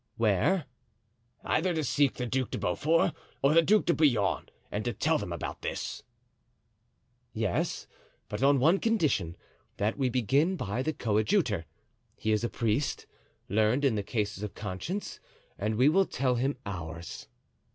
[0.17, 0.65] "Where?"
[1.43, 3.13] "Either to seek the Duc de Beaufort
[3.43, 6.01] or the Duc de Bouillon, and to tell them about this."
[7.33, 7.85] "Yes,
[8.27, 11.67] but on one condition—that we begin by the coadjutor.
[12.15, 13.05] He is a priest,
[13.47, 15.19] learned in cases of conscience,
[15.59, 17.27] and we will tell him ours."